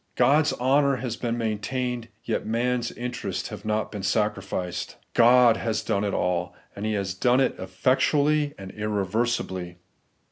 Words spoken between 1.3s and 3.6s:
maintained, yet man's interests